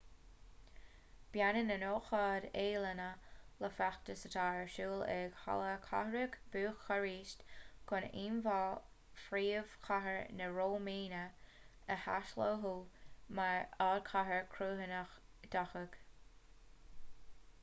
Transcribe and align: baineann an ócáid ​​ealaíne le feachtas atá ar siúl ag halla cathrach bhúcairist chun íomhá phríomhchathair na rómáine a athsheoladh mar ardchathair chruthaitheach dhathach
baineann 1.33 1.71
an 1.73 1.83
ócáid 1.87 2.45
​​ealaíne 2.61 3.09
le 3.63 3.69
feachtas 3.79 4.23
atá 4.29 4.45
ar 4.61 4.71
siúl 4.75 5.03
ag 5.15 5.35
halla 5.41 5.67
cathrach 5.87 6.37
bhúcairist 6.55 7.43
chun 7.91 8.07
íomhá 8.21 8.55
phríomhchathair 9.25 10.17
na 10.41 10.47
rómáine 10.55 11.21
a 11.97 11.97
athsheoladh 11.97 13.35
mar 13.41 13.59
ardchathair 13.91 14.49
chruthaitheach 14.57 15.15
dhathach 15.57 15.99